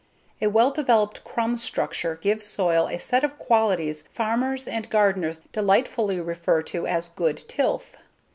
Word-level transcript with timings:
A 0.41 0.47
well 0.47 0.71
developed 0.71 1.23
crumb 1.23 1.55
structure 1.57 2.15
gives 2.19 2.43
soil 2.43 2.87
a 2.87 2.97
set 2.97 3.23
of 3.23 3.37
qualities 3.37 4.01
farmers 4.09 4.67
and 4.67 4.89
gardeners 4.89 5.43
delightfully 5.51 6.19
refer 6.19 6.63
to 6.63 6.87
as 6.87 7.07
"good 7.09 7.37
tilth." 7.37 7.95